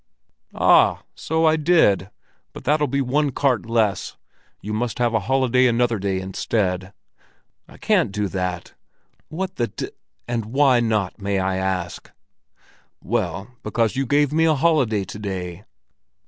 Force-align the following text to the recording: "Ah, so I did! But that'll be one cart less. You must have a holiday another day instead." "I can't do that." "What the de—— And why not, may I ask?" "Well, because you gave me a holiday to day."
"Ah, 0.55 1.03
so 1.13 1.45
I 1.45 1.55
did! 1.57 2.09
But 2.53 2.63
that'll 2.63 2.87
be 2.87 3.01
one 3.01 3.29
cart 3.31 3.67
less. 3.67 4.17
You 4.59 4.73
must 4.73 4.97
have 4.97 5.13
a 5.13 5.19
holiday 5.19 5.67
another 5.67 5.99
day 5.99 6.19
instead." 6.19 6.91
"I 7.67 7.77
can't 7.77 8.11
do 8.11 8.27
that." 8.29 8.73
"What 9.27 9.57
the 9.57 9.67
de—— 9.67 9.91
And 10.27 10.45
why 10.45 10.79
not, 10.79 11.21
may 11.21 11.37
I 11.37 11.57
ask?" 11.57 12.09
"Well, 12.99 13.49
because 13.61 13.95
you 13.95 14.07
gave 14.07 14.33
me 14.33 14.45
a 14.45 14.55
holiday 14.55 15.03
to 15.03 15.19
day." 15.19 15.65